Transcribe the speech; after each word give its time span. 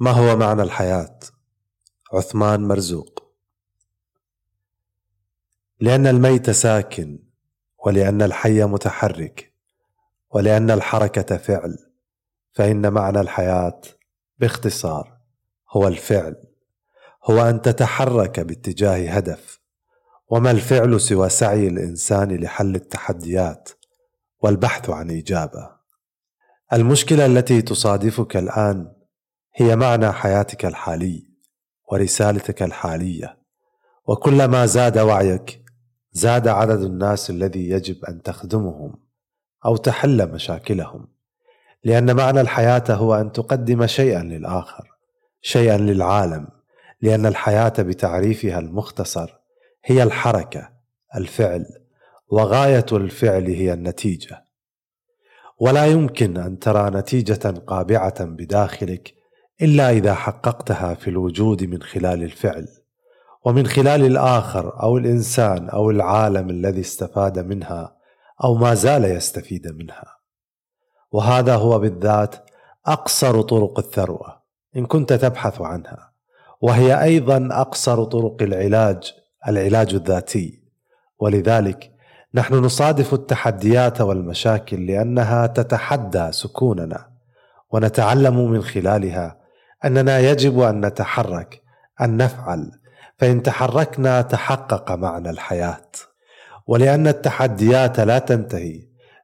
ما 0.00 0.10
هو 0.10 0.36
معنى 0.36 0.62
الحياة؟ 0.62 1.18
عثمان 2.12 2.68
مرزوق. 2.68 3.32
لأن 5.80 6.06
الميت 6.06 6.50
ساكن 6.50 7.18
ولأن 7.86 8.22
الحي 8.22 8.64
متحرك 8.64 9.52
ولأن 10.30 10.70
الحركة 10.70 11.36
فعل 11.36 11.78
فإن 12.52 12.92
معنى 12.92 13.20
الحياة 13.20 13.80
باختصار 14.38 15.18
هو 15.70 15.88
الفعل. 15.88 16.36
هو 17.24 17.42
أن 17.42 17.62
تتحرك 17.62 18.40
باتجاه 18.40 19.10
هدف 19.10 19.60
وما 20.28 20.50
الفعل 20.50 21.00
سوى 21.00 21.28
سعي 21.28 21.68
الإنسان 21.68 22.36
لحل 22.36 22.74
التحديات 22.74 23.70
والبحث 24.40 24.90
عن 24.90 25.10
إجابة. 25.10 25.70
المشكلة 26.72 27.26
التي 27.26 27.62
تصادفك 27.62 28.36
الآن 28.36 29.03
هي 29.56 29.76
معنى 29.76 30.12
حياتك 30.12 30.66
الحالي 30.66 31.22
ورسالتك 31.92 32.62
الحالية. 32.62 33.38
وكلما 34.06 34.66
زاد 34.66 34.98
وعيك 34.98 35.64
زاد 36.12 36.48
عدد 36.48 36.80
الناس 36.82 37.30
الذي 37.30 37.68
يجب 37.70 38.04
أن 38.04 38.22
تخدمهم 38.22 38.94
أو 39.66 39.76
تحل 39.76 40.32
مشاكلهم. 40.32 41.08
لأن 41.84 42.16
معنى 42.16 42.40
الحياة 42.40 42.84
هو 42.90 43.14
أن 43.14 43.32
تقدم 43.32 43.86
شيئا 43.86 44.22
للآخر 44.22 44.88
شيئا 45.40 45.78
للعالم. 45.78 46.48
لأن 47.00 47.26
الحياة 47.26 47.74
بتعريفها 47.78 48.58
المختصر 48.58 49.38
هي 49.84 50.02
الحركة 50.02 50.68
الفعل 51.16 51.66
وغاية 52.28 52.86
الفعل 52.92 53.46
هي 53.46 53.72
النتيجة. 53.72 54.44
ولا 55.60 55.86
يمكن 55.86 56.36
أن 56.36 56.58
ترى 56.58 56.90
نتيجة 56.90 57.48
قابعة 57.66 58.24
بداخلك 58.24 59.23
إلا 59.64 59.90
إذا 59.90 60.14
حققتها 60.14 60.94
في 60.94 61.10
الوجود 61.10 61.64
من 61.64 61.82
خلال 61.82 62.22
الفعل 62.22 62.68
ومن 63.44 63.66
خلال 63.66 64.04
الآخر 64.06 64.82
أو 64.82 64.98
الإنسان 64.98 65.68
أو 65.68 65.90
العالم 65.90 66.50
الذي 66.50 66.80
استفاد 66.80 67.38
منها 67.38 67.96
أو 68.44 68.54
ما 68.54 68.74
زال 68.74 69.04
يستفيد 69.04 69.68
منها. 69.68 70.18
وهذا 71.12 71.56
هو 71.56 71.78
بالذات 71.78 72.34
أقصر 72.86 73.40
طرق 73.42 73.78
الثروة 73.78 74.42
إن 74.76 74.86
كنت 74.86 75.12
تبحث 75.12 75.60
عنها 75.60 76.12
وهي 76.60 77.02
أيضا 77.02 77.48
أقصر 77.52 78.04
طرق 78.04 78.42
العلاج 78.42 79.14
العلاج 79.48 79.94
الذاتي. 79.94 80.62
ولذلك 81.18 81.90
نحن 82.34 82.54
نصادف 82.54 83.14
التحديات 83.14 84.00
والمشاكل 84.00 84.86
لأنها 84.86 85.46
تتحدى 85.46 86.32
سكوننا 86.32 87.10
ونتعلم 87.70 88.50
من 88.50 88.62
خلالها 88.62 89.43
أننا 89.84 90.18
يجب 90.18 90.60
أن 90.60 90.86
نتحرك 90.86 91.62
أن 92.00 92.16
نفعل. 92.16 92.70
فإن 93.18 93.42
تحركنا 93.42 94.22
تحقق 94.22 94.92
معنى 94.92 95.30
الحياة. 95.30 95.90
ولأن 96.66 97.08
التحديات 97.08 98.00
لا 98.00 98.18
تنتهي 98.18 98.80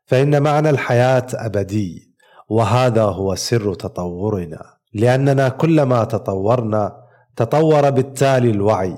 فإن 0.06 0.42
معنى 0.42 0.70
الحياة 0.70 1.26
أبدي 1.34 2.14
وهذا 2.48 3.02
هو 3.02 3.34
سر 3.34 3.74
تطورنا. 3.74 4.62
لأننا 4.94 5.48
كلما 5.48 6.04
تطورنا 6.04 6.96
تطور 7.36 7.90
بالتالي 7.90 8.50
الوعي. 8.50 8.96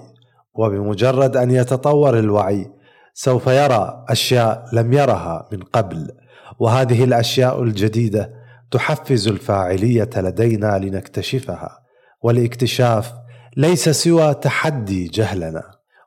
وبمجرد 0.54 1.36
أن 1.36 1.50
يتطور 1.50 2.18
الوعي 2.18 2.70
سوف 3.14 3.46
يرى 3.46 4.04
أشياء 4.08 4.64
لم 4.72 4.92
يرها 4.92 5.48
من 5.52 5.62
قبل. 5.62 6.10
وهذه 6.58 7.04
الأشياء 7.04 7.62
الجديدة 7.62 8.41
تحفز 8.72 9.28
الفاعلية 9.28 10.10
لدينا 10.16 10.78
لنكتشفها 10.78 11.82
والاكتشاف 12.22 13.12
ليس 13.56 13.88
سوى 13.88 14.34
تحدي 14.34 15.08
جهلنا 15.08 15.62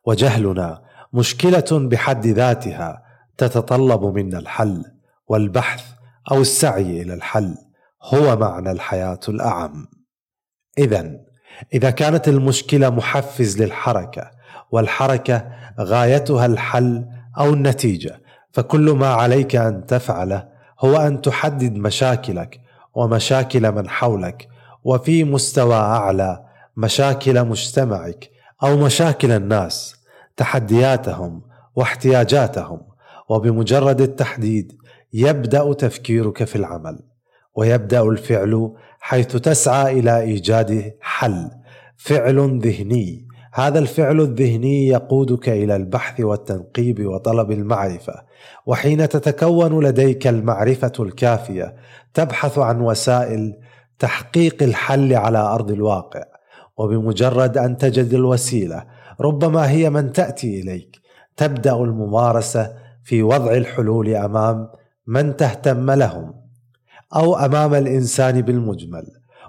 وجهلنا 0.06 0.82
مشكلة 1.14 1.66
بحد 1.72 2.28
ذاتها 2.28 3.04
تتطلب 3.38 4.04
منا 4.04 4.40
الحل 4.40 4.84
والبحث 5.28 5.84
أو 6.32 6.42
السعي 6.42 7.02
إلى 7.02 7.14
الحل 7.14 7.56
هو 8.04 8.38
معنى 8.38 8.72
الحياة 8.72 9.20
الأعم. 9.30 9.88
اذا 10.78 11.12
إذا 11.74 11.90
كانت 11.90 12.28
المشكلة 12.28 12.90
محفز 12.90 13.62
للحركة 13.62 14.32
والحركة 14.72 15.52
غايتها 15.80 16.46
الحل 16.46 17.06
أو 17.38 17.54
النتيجة 17.54 18.22
فكل 18.52 18.92
ما 18.92 19.08
عليك 19.08 19.56
أن 19.56 19.86
تفعله 19.86 20.48
هو 20.80 20.98
أن 20.98 21.22
تحدد 21.22 21.76
مشاكلك 21.76 22.65
ومشاكل 22.96 23.72
من 23.72 23.90
حولك 23.90 24.48
وفي 24.84 25.24
مستوى 25.24 25.76
أعلى 25.76 26.46
مشاكل 26.78 27.46
مجتمعك 27.46 28.30
أو 28.64 28.78
مشاكل 28.78 29.32
الناس 29.32 29.96
تحدياتهم 30.38 31.42
واحتياجاتهم 31.76 32.82
وبمجرد 33.30 34.02
التحديد 34.02 34.72
يبدأ 35.14 35.74
تفكيرك 35.74 36.44
في 36.44 36.56
العمل 36.56 37.00
ويبدأ 37.56 38.04
الفعل 38.04 38.74
حيث 39.00 39.28
تسعى 39.28 40.00
إلى 40.00 40.22
إيجاد 40.22 40.94
حل 41.02 41.52
فعل 41.98 42.60
ذهني 42.60 43.25
هذا 43.58 43.80
الفعل 43.80 44.22
الذهني 44.22 44.88
يقودك 44.88 45.50
إلى 45.50 45.76
البحث 45.76 46.20
والتنقيب 46.20 47.06
وطلب 47.06 47.52
المعرفة 47.52 48.14
وحين 48.66 49.10
تتكون 49.10 49.84
لديك 49.84 50.28
المعرفة 50.28 50.92
الكافية 51.00 51.76
تبحث 52.14 52.58
عن 52.58 52.82
وسائل 52.82 53.54
تحقيق 54.00 54.64
الحل 54.64 55.14
على 55.14 55.38
أرض 55.38 55.72
الواقع. 55.72 56.24
وبمجرد 56.78 57.58
أن 57.58 57.78
تجد 57.78 58.14
الوسيلة 58.14 58.84
ربما 59.22 59.70
هي 59.70 59.90
من 59.90 60.12
تأتي 60.12 60.62
إليك. 60.62 61.00
تبدأ 61.38 61.76
الممارسة 61.76 62.74
في 63.04 63.24
وضع 63.24 63.52
الحلول 63.52 64.16
أمام 64.16 64.70
من 65.08 65.36
تهتم 65.36 65.92
لهم 65.92 66.34
أو 67.16 67.36
أمام 67.36 67.74
الإنسان 67.74 68.42
بالمجمل. 68.42 69.06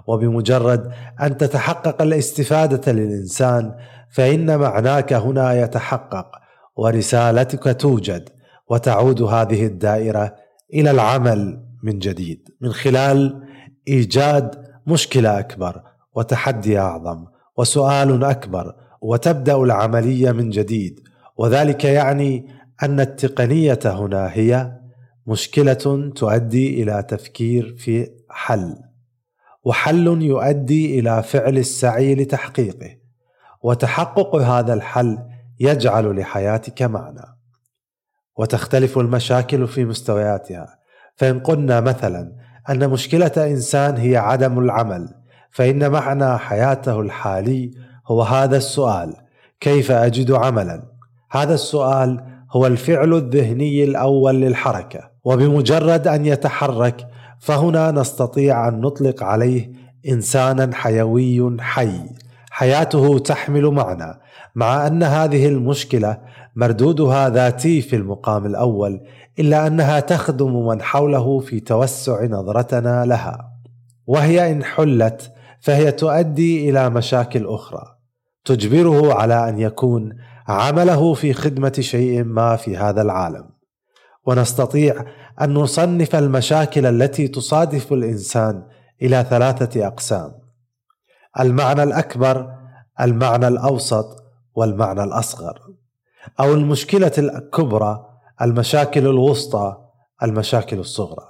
وبمجرد 0.07 0.91
أن 1.21 1.37
تتحقق 1.37 2.01
الاستفادة 2.01 2.91
للإنسان 2.91 3.73
فإن 4.11 4.59
معناك 4.59 5.13
هنا 5.13 5.53
يتحقق 5.63 6.31
ورسالتك 6.75 7.81
توجد 7.81 8.29
وتعود 8.69 9.21
هذه 9.21 9.65
الدائرة 9.65 10.35
إلى 10.73 10.91
العمل 10.91 11.63
من 11.83 11.99
جديد 11.99 12.49
من 12.61 12.73
خلال 12.73 13.43
إيجاد 13.87 14.67
مشكلة 14.87 15.39
أكبر 15.39 15.81
وتحدي 16.15 16.79
أعظم 16.79 17.25
وسؤال 17.57 18.23
أكبر 18.23 18.75
وتبدأ 19.01 19.55
العملية 19.55 20.31
من 20.31 20.49
جديد. 20.49 20.99
وذلك 21.37 21.85
يعني 21.85 22.47
أن 22.83 22.99
التقنية 22.99 23.79
هنا 23.85 24.29
هي 24.33 24.71
مشكلة 25.27 26.11
تؤدي 26.15 26.83
إلى 26.83 27.03
تفكير 27.09 27.75
في 27.77 28.09
حل 28.29 28.75
وحل 29.63 30.21
يؤدي 30.21 30.99
إلى 30.99 31.23
فعل 31.23 31.57
السعي 31.57 32.15
لتحقيقه. 32.15 32.97
وتحقق 33.61 34.35
هذا 34.35 34.73
الحل 34.73 35.17
يجعل 35.59 36.19
لحياتك 36.19 36.81
معنى. 36.81 37.37
وتختلف 38.37 38.97
المشاكل 38.97 39.67
في 39.67 39.85
مستوياتها. 39.85 40.77
فإن 41.15 41.39
قلنا 41.39 41.81
مثلا 41.81 42.31
أن 42.69 42.89
مشكلة 42.89 43.31
إنسان 43.37 43.97
هي 43.97 44.17
عدم 44.17 44.59
العمل 44.59 45.09
فإن 45.51 45.91
معنى 45.91 46.37
حياته 46.37 46.99
الحالي 46.99 47.71
هو 48.07 48.21
هذا 48.21 48.57
السؤال 48.57 49.13
كيف 49.59 49.91
أجد 49.91 50.31
عملا؟ 50.31 50.83
هذا 51.31 51.53
السؤال 51.53 52.23
هو 52.51 52.67
الفعل 52.67 53.13
الذهني 53.13 53.83
الأول 53.83 54.41
للحركة. 54.41 55.11
وبمجرد 55.23 56.07
أن 56.07 56.25
يتحرك 56.25 57.07
فهنا 57.39 57.91
نستطيع 57.91 58.67
أن 58.67 58.81
نطلق 58.81 59.23
عليه 59.23 59.71
انسانا 60.07 60.75
حيوي 60.75 61.57
حي 61.61 61.99
حياته 62.57 63.19
تحمل 63.19 63.65
معنى 63.65 64.19
مع 64.55 64.87
أن 64.87 65.03
هذه 65.03 65.47
المشكلة 65.47 66.17
مردودها 66.55 67.29
ذاتي 67.29 67.81
في 67.81 67.95
المقام 67.95 68.45
الأول 68.45 69.01
إلا 69.39 69.67
أنها 69.67 69.99
تخدم 69.99 70.67
من 70.67 70.81
حوله 70.81 71.39
في 71.39 71.59
توسع 71.59 72.25
نظرتنا 72.25 73.05
لها. 73.05 73.51
وهي 74.07 74.51
إن 74.51 74.63
حلت 74.63 75.31
فهي 75.59 75.91
تؤدي 75.91 76.69
إلى 76.69 76.89
مشاكل 76.89 77.45
أخرى. 77.45 77.83
تجبره 78.45 79.13
على 79.13 79.49
أن 79.49 79.59
يكون 79.59 80.15
عمله 80.47 81.13
في 81.13 81.33
خدمة 81.33 81.73
شيء 81.79 82.23
ما 82.23 82.55
في 82.55 82.77
هذا 82.77 83.01
العالم. 83.01 83.49
ونستطيع 84.25 85.05
أن 85.41 85.53
نصنف 85.53 86.15
المشاكل 86.15 86.85
التي 86.85 87.27
تصادف 87.27 87.93
الإنسان 87.93 88.63
إلى 89.01 89.25
ثلاثة 89.29 89.87
أقسام. 89.87 90.46
المعنى 91.39 91.83
الأكبر 91.83 92.53
المعنى 93.01 93.47
الأوسط 93.47 94.23
والمعنى 94.55 95.03
الأصغر. 95.03 95.59
أو 96.39 96.53
المشكلة 96.53 97.11
الكبرى 97.17 98.05
المشاكل 98.41 99.07
الوسطى 99.07 99.77
المشاكل 100.23 100.79
الصغرى. 100.79 101.27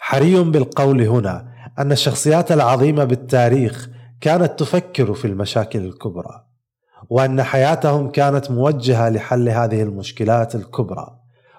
حري 0.00 0.42
بالقول 0.42 1.02
هنا 1.02 1.48
أن 1.78 1.92
الشخصيات 1.92 2.52
العظيمة 2.52 3.04
بالتاريخ 3.04 3.88
كانت 4.20 4.58
تفكر 4.58 5.14
في 5.14 5.24
المشاكل 5.24 5.78
الكبرى 5.78 6.44
وأن 7.10 7.42
حياتهم 7.42 8.10
كانت 8.10 8.50
موجهة 8.50 9.08
لحل 9.08 9.48
هذه 9.48 9.82
المشكلات 9.82 10.54
الكبرى. 10.54 11.18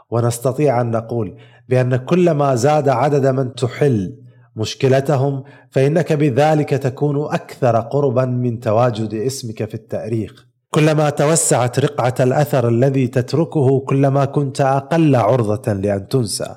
ونستطيع 0.10 0.82
أن 0.82 0.92
نقول 0.92 1.38
بأن 1.70 1.96
كلما 1.96 2.56
زاد 2.56 2.90
عدد 2.90 3.28
من 3.28 3.56
تحل 3.56 4.27
مشكلتهم 4.58 5.44
فإنك 5.72 6.14
بذلك 6.14 6.70
تكون 6.70 7.34
أكثر 7.34 7.80
قربا 7.80 8.26
من 8.26 8.60
تواجد 8.60 9.14
اسمك 9.14 9.66
في 9.66 9.74
التأريخ. 9.74 10.48
كلما 10.70 11.10
توسعت 11.10 11.80
رقعة 11.80 12.16
الأثر 12.20 12.68
الذي 12.68 13.08
تتركه 13.08 13.80
كلما 13.80 14.26
كنت 14.26 14.62
أقل 14.62 15.16
عرضة 15.16 15.74
لأن 15.74 16.08
تنسى. 16.08 16.56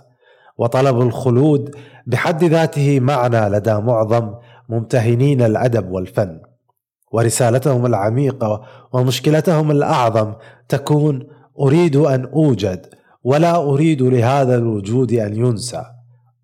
وطلب 0.58 1.00
الخلود 1.00 1.74
بحد 2.06 2.44
ذاته 2.44 3.00
معنى 3.00 3.48
لدى 3.48 3.74
معظم 3.74 4.34
ممتهنين 4.68 5.42
الأدب 5.42 5.90
والفن. 5.90 6.40
ورسالتهم 7.12 7.86
العميقة 7.86 8.62
ومشكلتهم 8.92 9.70
الأعظم 9.70 10.32
تكون 10.68 11.26
أريد 11.60 11.96
أن 11.96 12.24
أوجد 12.24 12.86
ولا 13.24 13.56
أريد 13.56 14.02
لهذا 14.02 14.54
الوجود 14.54 15.12
أن 15.12 15.36
ينسى. 15.36 15.82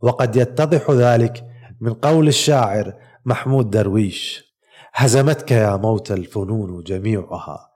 وقد 0.03 0.37
يتضح 0.37 0.91
ذلك 0.91 1.45
من 1.81 1.93
قول 1.93 2.29
الشاعر 2.29 2.95
محمود 3.25 3.71
درويش 3.71 4.47
هزمتك 4.95 5.51
يا 5.51 5.77
موت 5.77 6.13
الفنون 6.13 6.83
جميعها 6.83 7.71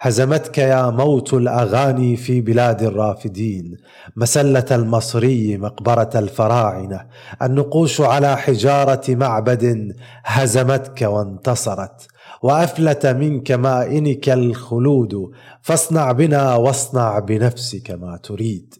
هزمتك 0.00 0.58
يا 0.58 0.90
موت 0.90 1.34
الأغاني 1.34 2.16
في 2.16 2.40
بلاد 2.40 2.82
الرافدين 2.82 3.76
مسلة 4.16 4.64
المصري 4.70 5.56
مقبرة 5.58 6.10
الفراعنة 6.14 7.06
النقوش 7.42 8.00
على 8.00 8.36
حجارة 8.36 9.02
معبد 9.08 9.96
هزمتك 10.24 11.02
وانتصرت 11.02 12.06
وأفلت 12.42 13.06
منك 13.06 13.52
مائنك 13.52 14.28
الخلود 14.28 15.30
فاصنع 15.62 16.12
بنا 16.12 16.54
واصنع 16.54 17.18
بنفسك 17.18 17.90
ما 17.90 18.16
تريد. 18.16 18.74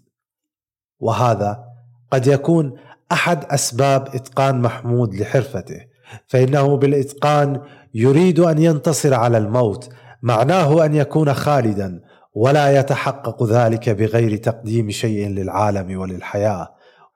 وهذا 1.00 1.64
قد 2.16 2.26
يكون 2.26 2.72
أحد 3.12 3.44
أسباب 3.44 4.08
إتقان 4.14 4.62
محمود 4.62 5.14
لحرفته 5.14 5.80
فإنه 6.26 6.76
بالإتقان 6.76 7.60
يريد 7.94 8.40
أن 8.40 8.58
ينتصر 8.62 9.14
على 9.14 9.38
الموت 9.38 9.88
معناه 10.22 10.84
أن 10.84 10.94
يكون 10.94 11.34
خالدا 11.34 12.00
ولا 12.34 12.80
يتحقق 12.80 13.44
ذلك 13.44 13.90
بغير 13.90 14.36
تقديم 14.36 14.90
شيء 14.90 15.28
للعالم 15.28 15.98
وللحياة 15.98 16.74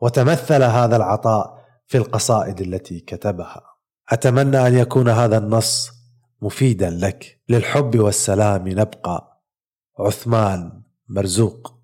وتمثل 0.00 0.62
هذا 0.62 0.96
العطاء 0.96 1.54
في 1.86 1.98
القصائد 1.98 2.60
التي 2.60 3.00
كتبها. 3.00 3.62
أتمنى 4.10 4.66
أن 4.66 4.74
يكون 4.74 5.08
هذا 5.08 5.38
النص 5.38 5.90
مفيدا 6.42 6.90
لك. 6.90 7.40
للحب 7.48 7.98
والسلام 7.98 8.68
نبقى. 8.68 9.42
عثمان 9.98 10.82
مرزوق. 11.08 11.81